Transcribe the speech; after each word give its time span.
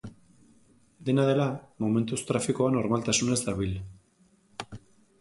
Dena 1.09 1.25
dela, 1.31 1.45
momentuz 1.85 2.21
trafikoa 2.33 2.73
normaltasunez 2.79 3.39
dabil. 3.47 3.81